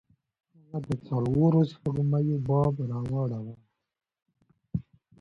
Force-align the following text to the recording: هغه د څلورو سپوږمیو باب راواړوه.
هغه 0.69 0.77
د 0.87 0.89
څلورو 1.07 1.61
سپوږمیو 1.71 2.37
باب 2.47 2.75
راواړوه. 2.91 3.55